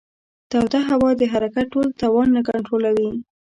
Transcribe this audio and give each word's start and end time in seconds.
توده 0.51 0.79
هوا 0.89 1.09
د 1.19 1.21
حرکت 1.31 1.65
ټول 1.73 1.87
توان 2.01 2.27
نه 2.35 2.41
کنټرولوي. 2.49 3.11